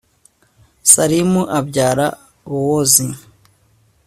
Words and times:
salimu 0.91 1.39
abyara 1.57 2.07
bowozi 2.49 3.05